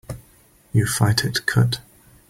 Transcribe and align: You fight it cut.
You 0.73 0.87
fight 0.87 1.23
it 1.23 1.45
cut. 1.45 1.79